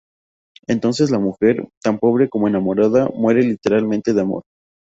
[0.65, 4.41] Entonces la mujer, tan pobre como enamorada, muere literalmente de amor.